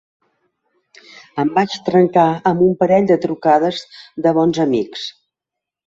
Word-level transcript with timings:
Em 1.43 1.51
vaig 1.59 1.77
trencar 1.91 2.25
amb 2.53 2.65
un 2.71 2.75
parell 2.83 3.13
de 3.15 3.21
trucades 3.29 3.87
de 4.27 4.37
bons 4.43 4.67
amics. 4.69 5.11